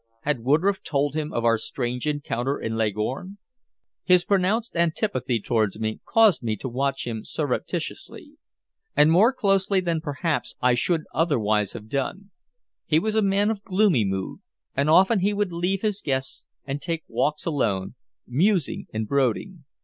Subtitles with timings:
[0.23, 3.37] Had Woodroffe told him of our strange encounter in Leghorn?
[4.03, 8.31] His pronounced antipathy towards me caused me to watch him surreptitiously,
[8.97, 12.31] and more closely than perhaps I should otherwise have done.
[12.87, 14.39] He was a man of gloomy mood,
[14.75, 17.93] and often he would leave his guests and take walks alone,
[18.25, 19.65] musing and brooding.